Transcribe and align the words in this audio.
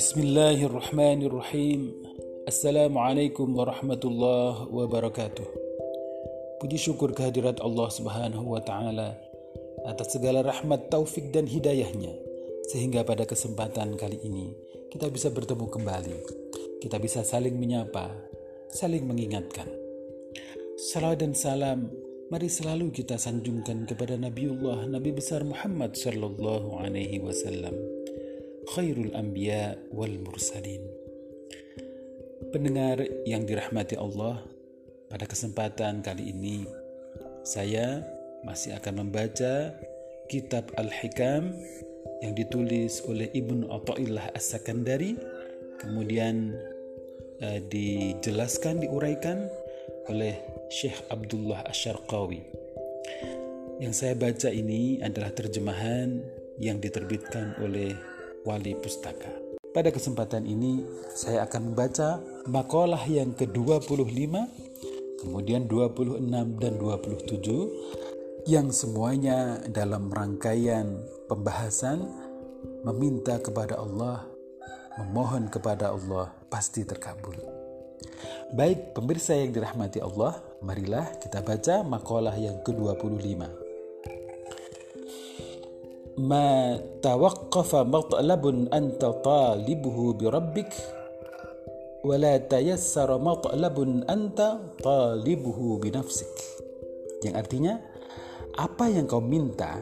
Bismillahirrahmanirrahim. 0.00 1.92
Assalamualaikum 2.48 3.52
warahmatullahi 3.52 4.72
wabarakatuh. 4.72 5.44
Puji 6.56 6.80
syukur 6.80 7.12
kehadirat 7.12 7.60
Allah 7.60 7.92
subhanahu 7.92 8.48
wa 8.48 8.64
ta'ala 8.64 9.12
Atas 9.84 10.16
segala 10.16 10.40
rahmat, 10.40 10.88
taufik 10.88 11.28
dan 11.36 11.44
hidayahnya. 11.44 12.16
Sehingga 12.72 13.04
pada 13.04 13.28
kesempatan 13.28 14.00
kali 14.00 14.16
ini 14.24 14.56
Kita 14.88 15.12
bisa 15.12 15.28
bertemu 15.28 15.68
kembali. 15.68 16.16
Kita 16.80 16.96
bisa 16.96 17.20
saling 17.20 17.60
menyapa 17.60 18.08
Saling 18.72 19.04
mengingatkan. 19.04 19.68
Salam 20.80 21.12
dan 21.20 21.36
salam 21.36 21.92
Mari 22.32 22.48
selalu 22.48 22.88
kita 22.88 23.20
sanjungkan 23.20 23.84
kepada 23.84 24.16
Nabiullah 24.16 24.88
Nabi 24.88 25.12
besar 25.12 25.44
Muhammad 25.44 25.92
sallallahu 25.92 26.80
alaihi 26.80 27.20
wasallam 27.20 27.89
khairul 28.70 29.10
anbiya 29.18 29.74
wal 29.90 30.14
mursalin. 30.22 30.86
Pendengar 32.54 33.02
yang 33.26 33.42
dirahmati 33.46 33.98
Allah, 33.98 34.42
pada 35.10 35.26
kesempatan 35.26 36.06
kali 36.06 36.30
ini 36.30 36.66
saya 37.42 38.06
masih 38.46 38.78
akan 38.78 39.06
membaca 39.06 39.74
kitab 40.30 40.70
Al-Hikam 40.78 41.50
yang 42.22 42.32
ditulis 42.38 43.02
oleh 43.10 43.26
Ibnu 43.34 43.66
Athaillah 43.74 44.30
As-Sakandari 44.38 45.18
kemudian 45.82 46.54
uh, 47.42 47.58
dijelaskan 47.72 48.84
diuraikan 48.84 49.48
oleh 50.12 50.38
Syekh 50.70 51.00
Abdullah 51.10 51.66
Asyarqawi. 51.66 52.44
Yang 53.80 53.94
saya 53.96 54.14
baca 54.14 54.52
ini 54.52 55.00
adalah 55.00 55.32
terjemahan 55.32 56.20
yang 56.60 56.78
diterbitkan 56.78 57.56
oleh 57.64 57.96
Wali 58.44 58.72
Pustaka. 58.72 59.28
Pada 59.70 59.92
kesempatan 59.94 60.48
ini 60.48 60.82
saya 61.14 61.46
akan 61.46 61.72
membaca 61.72 62.18
makalah 62.48 63.04
yang 63.06 63.36
ke-25, 63.36 64.34
kemudian 65.22 65.68
26 65.68 66.58
dan 66.58 66.72
27 66.80 68.48
yang 68.48 68.72
semuanya 68.72 69.60
dalam 69.68 70.08
rangkaian 70.08 71.04
pembahasan 71.28 72.08
meminta 72.82 73.38
kepada 73.38 73.78
Allah, 73.78 74.24
memohon 74.98 75.52
kepada 75.52 75.92
Allah 75.92 76.32
pasti 76.48 76.82
terkabul. 76.82 77.36
Baik 78.56 78.96
pemirsa 78.96 79.38
yang 79.38 79.54
dirahmati 79.54 80.02
Allah, 80.02 80.40
marilah 80.64 81.06
kita 81.22 81.44
baca 81.44 81.86
makalah 81.86 82.34
yang 82.34 82.58
ke-25. 82.66 83.59
ما 86.19 86.79
توقف 87.03 87.75
مطلب 87.75 88.43
أنت 88.73 89.03
طالبه 89.05 89.97
بربك 90.13 90.73
ولا 92.07 92.37
تيسر 92.37 93.09
مطلب 93.17 93.77
أنت 94.09 94.39
طالبه 94.83 95.59
بنفسك 95.83 96.35
yang 97.25 97.35
artinya 97.41 97.81
apa 98.53 98.85
yang 98.87 99.09
kau 99.09 99.19
minta 99.19 99.81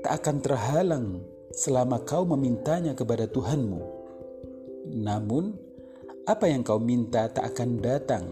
tak 0.00 0.24
akan 0.24 0.36
terhalang 0.40 1.06
selama 1.52 2.00
kau 2.08 2.24
memintanya 2.24 2.96
kepada 2.96 3.28
Tuhanmu 3.28 3.82
namun 4.90 5.54
apa 6.24 6.48
yang 6.48 6.64
kau 6.64 6.80
minta 6.80 7.28
tak 7.28 7.52
akan 7.52 7.84
datang 7.84 8.24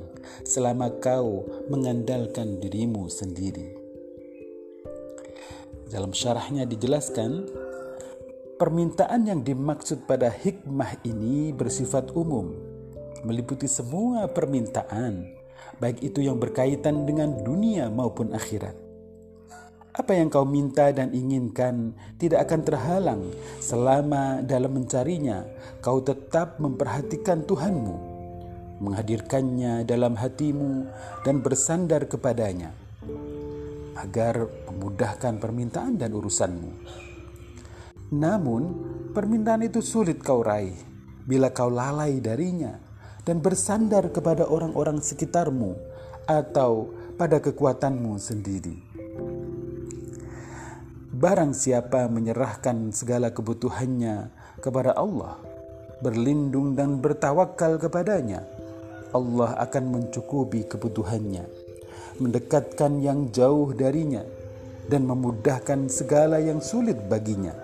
selama 0.49 0.97
kau 0.99 1.45
mengandalkan 1.69 2.57
dirimu 2.57 3.07
sendiri 3.13 3.82
dalam 5.90 6.16
syarahnya 6.16 6.64
dijelaskan, 6.68 7.48
permintaan 8.60 9.28
yang 9.28 9.42
dimaksud 9.42 10.06
pada 10.08 10.32
hikmah 10.32 11.02
ini 11.04 11.52
bersifat 11.52 12.14
umum, 12.14 12.54
meliputi 13.26 13.68
semua 13.68 14.30
permintaan, 14.30 15.28
baik 15.82 16.00
itu 16.06 16.24
yang 16.24 16.40
berkaitan 16.40 17.04
dengan 17.04 17.44
dunia 17.44 17.90
maupun 17.92 18.32
akhirat. 18.32 18.76
Apa 19.94 20.18
yang 20.18 20.34
kau 20.34 20.42
minta 20.42 20.90
dan 20.90 21.14
inginkan 21.14 21.94
tidak 22.18 22.50
akan 22.50 22.62
terhalang 22.66 23.22
selama 23.62 24.42
dalam 24.42 24.74
mencarinya 24.74 25.46
kau 25.86 26.02
tetap 26.02 26.58
memperhatikan 26.58 27.46
Tuhanmu, 27.46 27.96
menghadirkannya 28.82 29.86
dalam 29.86 30.18
hatimu 30.18 30.90
dan 31.22 31.46
bersandar 31.46 32.10
kepadanya 32.10 32.83
agar 33.98 34.50
memudahkan 34.70 35.38
permintaan 35.38 35.98
dan 35.98 36.14
urusanmu. 36.14 36.72
Namun, 38.14 38.64
permintaan 39.14 39.66
itu 39.66 39.82
sulit 39.82 40.22
kau 40.22 40.46
raih 40.46 40.78
bila 41.26 41.50
kau 41.50 41.72
lalai 41.72 42.22
darinya 42.22 42.78
dan 43.24 43.40
bersandar 43.40 44.12
kepada 44.12 44.46
orang-orang 44.46 45.00
sekitarmu 45.00 45.74
atau 46.28 46.92
pada 47.16 47.40
kekuatanmu 47.40 48.14
sendiri. 48.20 48.76
Barang 51.14 51.56
siapa 51.56 52.12
menyerahkan 52.12 52.92
segala 52.92 53.32
kebutuhannya 53.32 54.28
kepada 54.60 54.92
Allah, 54.98 55.40
berlindung 56.04 56.76
dan 56.76 57.00
bertawakal 57.00 57.80
kepadanya, 57.80 58.44
Allah 59.16 59.56
akan 59.62 59.84
mencukupi 59.94 60.68
kebutuhannya 60.68 61.63
mendekatkan 62.20 63.02
yang 63.02 63.30
jauh 63.34 63.74
darinya, 63.74 64.26
dan 64.88 65.08
memudahkan 65.08 65.88
segala 65.88 66.44
yang 66.44 66.60
sulit 66.60 67.00
baginya. 67.08 67.56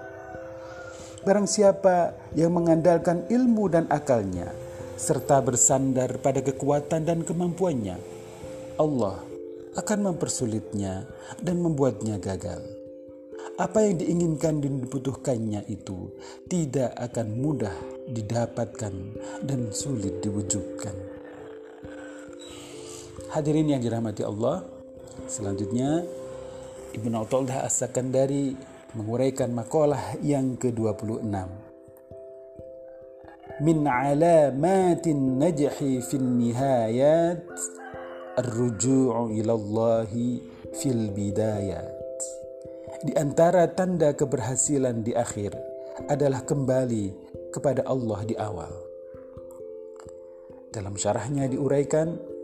Barang 1.19 1.51
siapa 1.51 2.15
yang 2.31 2.55
mengandalkan 2.55 3.27
ilmu 3.27 3.67
dan 3.67 3.85
akalnya, 3.91 4.49
serta 4.95 5.43
bersandar 5.43 6.15
pada 6.23 6.39
kekuatan 6.39 7.03
dan 7.03 7.27
kemampuannya, 7.27 7.99
Allah 8.79 9.19
akan 9.75 9.99
mempersulitnya 10.11 11.03
dan 11.43 11.59
membuatnya 11.59 12.15
gagal. 12.17 12.63
Apa 13.59 13.83
yang 13.83 13.99
diinginkan 13.99 14.63
dan 14.63 14.79
dibutuhkannya 14.79 15.67
itu 15.67 16.15
tidak 16.47 16.95
akan 16.95 17.27
mudah 17.35 17.75
didapatkan 18.07 18.95
dan 19.43 19.59
sulit 19.75 20.23
diwujudkan. 20.23 21.18
Hadirin 23.27 23.67
yang 23.67 23.83
dirahmati 23.83 24.23
Allah, 24.23 24.63
selanjutnya 25.27 26.07
Ibnu 26.95 27.19
Athaillah 27.19 27.67
As-Sakandari 27.67 28.55
menguraikan 28.95 29.51
makalah 29.51 30.15
yang 30.23 30.55
ke-26. 30.55 31.27
Min 33.59 33.83
alamatin 33.83 35.35
najhi 35.35 35.99
fil 35.99 36.23
nihayat 36.23 37.43
ar-ruju'u 38.39 39.35
ila 39.43 39.51
Allah 39.51 40.07
fil 40.79 41.11
bidayat. 41.11 41.91
Di 43.03 43.15
antara 43.19 43.67
tanda 43.67 44.15
keberhasilan 44.15 45.03
di 45.03 45.11
akhir 45.11 45.55
adalah 46.07 46.47
kembali 46.47 47.11
kepada 47.51 47.83
Allah 47.83 48.19
di 48.23 48.35
awal. 48.39 48.71
Dalam 50.71 50.95
syarahnya 50.95 51.49
diuraikan 51.51 52.38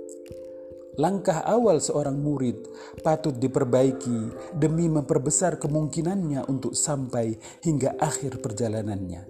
Langkah 0.95 1.43
awal 1.43 1.83
seorang 1.83 2.15
murid 2.15 2.71
patut 3.03 3.35
diperbaiki 3.35 4.31
demi 4.55 4.87
memperbesar 4.87 5.59
kemungkinannya 5.59 6.47
untuk 6.47 6.71
sampai 6.71 7.35
hingga 7.67 7.99
akhir 7.99 8.39
perjalanannya. 8.39 9.27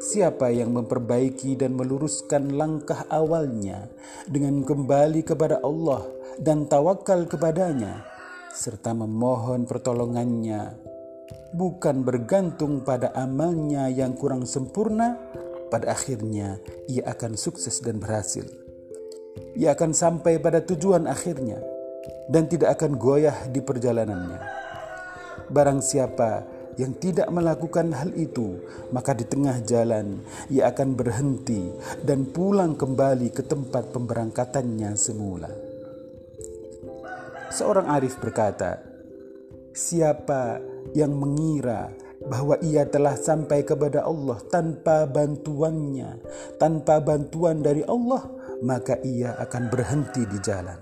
Siapa 0.00 0.48
yang 0.48 0.72
memperbaiki 0.72 1.52
dan 1.58 1.76
meluruskan 1.76 2.56
langkah 2.56 3.04
awalnya 3.12 3.92
dengan 4.24 4.64
kembali 4.64 5.20
kepada 5.20 5.60
Allah 5.60 6.06
dan 6.40 6.64
tawakal 6.64 7.28
kepadanya, 7.28 8.08
serta 8.54 8.96
memohon 8.96 9.68
pertolongannya, 9.68 10.80
bukan 11.52 12.08
bergantung 12.08 12.88
pada 12.88 13.12
amalnya 13.12 13.92
yang 13.92 14.16
kurang 14.16 14.48
sempurna, 14.48 15.18
pada 15.68 15.92
akhirnya 15.92 16.56
ia 16.88 17.04
akan 17.04 17.36
sukses 17.36 17.84
dan 17.84 18.00
berhasil 18.00 18.67
ia 19.58 19.74
akan 19.74 19.90
sampai 19.90 20.38
pada 20.38 20.62
tujuan 20.62 21.10
akhirnya 21.10 21.58
dan 22.30 22.46
tidak 22.46 22.78
akan 22.78 22.94
goyah 22.94 23.34
di 23.50 23.58
perjalanannya. 23.58 24.38
Barang 25.50 25.82
siapa 25.82 26.46
yang 26.78 26.94
tidak 26.94 27.26
melakukan 27.34 27.90
hal 27.90 28.14
itu, 28.14 28.62
maka 28.94 29.10
di 29.18 29.26
tengah 29.26 29.58
jalan 29.66 30.22
ia 30.46 30.70
akan 30.70 30.94
berhenti 30.94 31.74
dan 32.06 32.30
pulang 32.30 32.78
kembali 32.78 33.34
ke 33.34 33.42
tempat 33.42 33.90
pemberangkatannya 33.90 34.94
semula. 34.94 35.50
Seorang 37.50 37.90
arif 37.90 38.14
berkata, 38.22 38.78
"Siapa 39.74 40.62
yang 40.94 41.18
mengira 41.18 41.90
bahwa 42.22 42.54
ia 42.62 42.86
telah 42.86 43.18
sampai 43.18 43.66
kepada 43.66 44.06
Allah 44.06 44.38
tanpa 44.46 45.08
bantuannya, 45.10 46.22
tanpa 46.62 47.02
bantuan 47.02 47.58
dari 47.58 47.82
Allah, 47.82 48.37
maka 48.62 48.98
ia 49.06 49.38
akan 49.38 49.70
berhenti 49.70 50.26
di 50.26 50.38
jalan. 50.42 50.78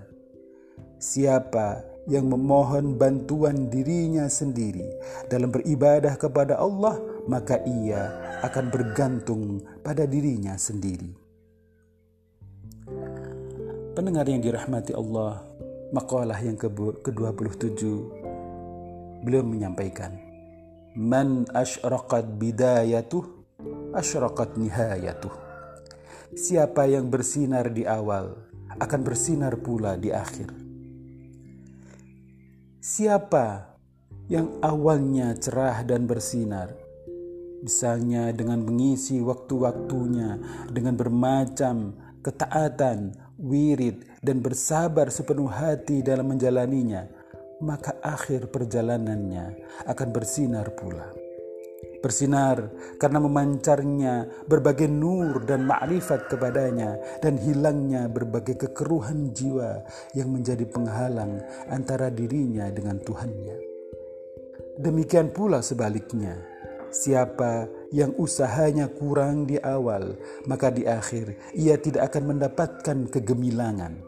Siapa 0.96 1.96
yang 2.06 2.30
memohon 2.30 2.94
bantuan 2.96 3.66
dirinya 3.66 4.30
sendiri 4.30 4.86
dalam 5.26 5.50
beribadah 5.50 6.14
kepada 6.16 6.56
Allah, 6.56 6.96
maka 7.26 7.60
ia 7.66 8.14
akan 8.46 8.70
bergantung 8.70 9.60
pada 9.82 10.06
dirinya 10.06 10.54
sendiri. 10.54 11.10
Pendengar 13.92 14.28
yang 14.28 14.44
dirahmati 14.44 14.94
Allah, 14.94 15.42
makalah 15.90 16.38
yang 16.38 16.54
ke-27 16.56 17.80
beliau 19.26 19.42
menyampaikan, 19.42 20.14
"Man 20.94 21.48
asyraqat 21.50 22.38
bidayatuh, 22.38 23.24
asyraqat 23.96 24.54
nihayatuh." 24.54 25.45
Siapa 26.34 26.90
yang 26.90 27.06
bersinar 27.06 27.70
di 27.70 27.86
awal 27.86 28.34
akan 28.82 29.00
bersinar 29.06 29.54
pula 29.62 29.94
di 29.94 30.10
akhir. 30.10 30.50
Siapa 32.82 33.78
yang 34.26 34.58
awalnya 34.62 35.34
cerah 35.38 35.86
dan 35.86 36.06
bersinar, 36.10 36.74
misalnya 37.62 38.30
dengan 38.34 38.62
mengisi 38.62 39.22
waktu-waktunya 39.22 40.38
dengan 40.70 40.98
bermacam 40.98 41.94
ketaatan, 42.26 43.14
wirid, 43.38 44.02
dan 44.22 44.42
bersabar 44.42 45.10
sepenuh 45.14 45.46
hati 45.46 46.02
dalam 46.02 46.26
menjalaninya, 46.26 47.06
maka 47.62 47.94
akhir 48.02 48.50
perjalanannya 48.50 49.62
akan 49.86 50.08
bersinar 50.10 50.74
pula. 50.74 51.25
Bersinar 52.06 52.70
karena 53.02 53.18
memancarnya 53.18 54.46
berbagai 54.46 54.86
nur 54.86 55.42
dan 55.42 55.66
ma'rifat 55.66 56.30
kepadanya 56.30 57.18
dan 57.18 57.34
hilangnya 57.34 58.06
berbagai 58.06 58.54
kekeruhan 58.62 59.34
jiwa 59.34 59.82
yang 60.14 60.30
menjadi 60.30 60.62
penghalang 60.70 61.42
antara 61.66 62.06
dirinya 62.14 62.70
dengan 62.70 63.02
Tuhannya. 63.02 63.58
Demikian 64.78 65.34
pula 65.34 65.58
sebaliknya, 65.66 66.38
Siapa 66.94 67.66
yang 67.90 68.14
usahanya 68.14 68.86
kurang 68.86 69.50
di 69.50 69.58
awal, 69.58 70.14
maka 70.46 70.70
di 70.70 70.86
akhir 70.86 71.34
ia 71.58 71.74
tidak 71.74 72.14
akan 72.14 72.38
mendapatkan 72.38 73.10
kegemilangan. 73.10 73.98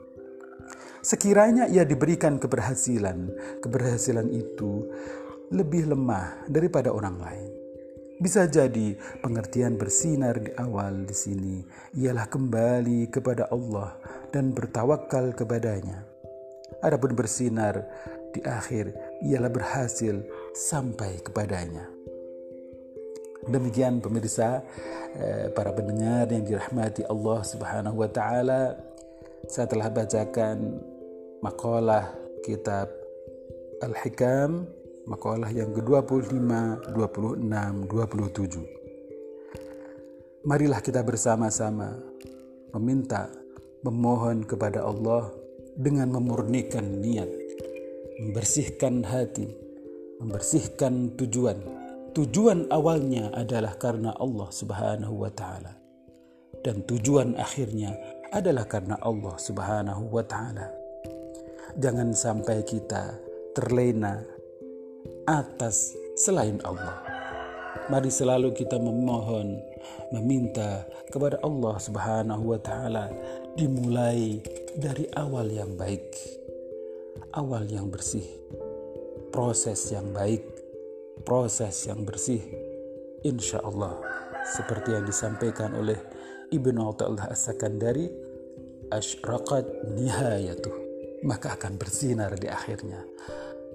Sekiranya 1.02 1.66
ia 1.66 1.82
diberikan 1.82 2.38
keberhasilan, 2.38 3.34
keberhasilan 3.58 4.30
itu 4.30 4.86
lebih 5.50 5.90
lemah 5.90 6.46
daripada 6.46 6.94
orang 6.94 7.18
lain. 7.18 7.57
Bisa 8.18 8.50
jadi 8.50 8.98
pengertian 9.22 9.78
bersinar 9.78 10.42
di 10.42 10.50
awal 10.58 11.06
di 11.06 11.14
sini 11.14 11.62
ialah 11.94 12.26
kembali 12.26 13.14
kepada 13.14 13.46
Allah 13.54 13.94
dan 14.34 14.50
bertawakal 14.50 15.38
kepadanya. 15.38 16.02
Adapun 16.82 17.14
bersinar 17.14 17.78
di 18.34 18.42
akhir 18.42 18.90
ialah 19.22 19.50
berhasil 19.54 20.18
sampai 20.50 21.22
kepadanya. 21.22 21.86
Demikian 23.46 24.02
pemirsa, 24.02 24.66
eh, 25.14 25.46
para 25.54 25.70
pendengar 25.70 26.26
yang 26.28 26.42
dirahmati 26.42 27.06
Allah 27.06 27.40
Subhanahu 27.46 28.02
wa 28.02 28.10
taala, 28.10 28.76
saya 29.46 29.70
telah 29.70 29.94
bacakan 29.94 30.82
makalah 31.38 32.12
kitab 32.42 32.90
Al-Hikam, 33.78 34.66
makalah 35.08 35.48
yang 35.48 35.72
ke-25, 35.72 36.36
26, 36.92 37.88
27. 37.88 40.44
Marilah 40.44 40.84
kita 40.84 41.00
bersama-sama 41.00 41.96
meminta, 42.76 43.32
memohon 43.80 44.44
kepada 44.44 44.84
Allah 44.84 45.32
dengan 45.74 46.12
memurnikan 46.12 47.00
niat, 47.00 47.28
membersihkan 48.20 49.08
hati, 49.08 49.48
membersihkan 50.20 51.16
tujuan 51.16 51.56
tujuan 52.12 52.66
awalnya 52.74 53.30
adalah 53.30 53.78
karena 53.78 54.10
Allah 54.18 54.50
Subhanahu 54.50 55.22
wa 55.22 55.30
taala 55.30 55.78
dan 56.66 56.82
tujuan 56.82 57.38
akhirnya 57.38 57.94
adalah 58.34 58.66
karena 58.66 58.98
Allah 59.00 59.38
Subhanahu 59.38 60.10
wa 60.10 60.26
taala. 60.26 60.66
Jangan 61.78 62.10
sampai 62.10 62.66
kita 62.66 63.14
terlena 63.54 64.18
atas 65.28 65.92
selain 66.16 66.56
Allah. 66.64 67.04
Mari 67.92 68.08
selalu 68.08 68.56
kita 68.56 68.80
memohon, 68.80 69.60
meminta 70.16 70.88
kepada 71.12 71.36
Allah 71.44 71.76
Subhanahu 71.76 72.56
wa 72.56 72.60
taala 72.60 73.12
dimulai 73.52 74.40
dari 74.80 75.04
awal 75.12 75.52
yang 75.52 75.76
baik, 75.76 76.16
awal 77.36 77.68
yang 77.68 77.92
bersih, 77.92 78.24
proses 79.28 79.92
yang 79.92 80.08
baik 80.16 80.58
proses 81.28 81.84
yang 81.84 82.08
bersih 82.08 82.40
insya 83.20 83.60
Allah 83.60 84.00
seperti 84.56 84.96
yang 84.96 85.04
disampaikan 85.04 85.74
oleh 85.76 86.00
Ibnu 86.48 86.80
Athaillah 86.88 87.28
As-Sakandari 87.28 88.08
asyraqat 88.88 89.92
nihayatuh. 89.92 90.88
Maka 91.26 91.58
akan 91.58 91.76
bersinar 91.76 92.32
di 92.38 92.46
akhirnya 92.46 93.02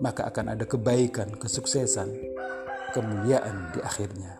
maka 0.01 0.29
akan 0.29 0.57
ada 0.57 0.65
kebaikan 0.65 1.33
kesuksesan 1.37 2.09
kemuliaan 2.93 3.73
di 3.73 3.79
akhirnya. 3.81 4.39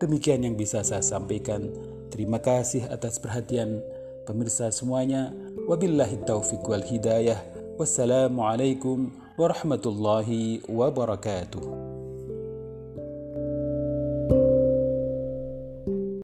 Demikian 0.00 0.42
yang 0.42 0.58
bisa 0.58 0.82
saya 0.82 1.04
sampaikan. 1.04 1.70
Terima 2.10 2.42
kasih 2.42 2.90
atas 2.90 3.22
perhatian 3.22 3.78
pemirsa 4.26 4.74
semuanya. 4.74 5.30
Wabillahi 5.70 6.26
taufiq 6.26 6.66
wal 6.66 6.82
hidayah. 6.82 7.38
Wassalamualaikum 7.78 9.14
warahmatullahi 9.38 10.66
wabarakatuh 10.68 11.81